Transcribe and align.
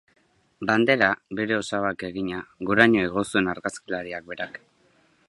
Bandera, 0.69 1.09
bere 1.41 1.55
osabak 1.57 2.05
egina, 2.09 2.41
goraino 2.71 3.05
igo 3.11 3.25
zuen 3.27 3.55
argazkilariak 3.55 4.29
berak. 4.33 4.59